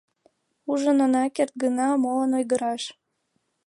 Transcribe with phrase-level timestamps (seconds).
[0.71, 2.83] Ужын она керт гынат, молан ойгыраш?